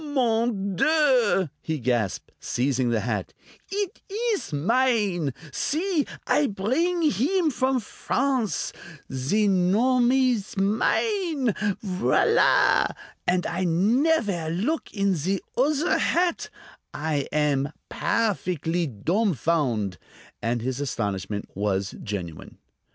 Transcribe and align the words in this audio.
"Mon 0.03 0.75
Dieu!" 0.75 1.47
he 1.61 1.77
gasped, 1.77 2.31
seizing 2.39 2.89
the 2.89 3.01
hat; 3.01 3.35
"eet 3.71 4.01
ees 4.09 4.51
mine! 4.51 5.31
See! 5.51 6.07
I 6.25 6.47
bring 6.47 7.03
heem 7.03 7.51
from 7.51 7.79
France; 7.79 8.73
zee 9.13 9.47
nom 9.47 10.11
ees 10.11 10.57
mine. 10.57 11.53
V'là! 11.85 12.95
And 13.27 13.45
I 13.45 13.63
nevaire 13.63 14.49
look 14.49 14.91
in 14.91 15.13
zee 15.13 15.39
uzzer 15.55 15.99
hat! 15.99 16.49
I 16.95 17.27
am 17.31 17.71
_pair_fickly 17.91 19.03
dumfound'!" 19.03 19.97
And 20.41 20.63
his 20.63 20.79
astonishment 20.81 21.47
was 21.53 21.93
genuine. 22.01 22.57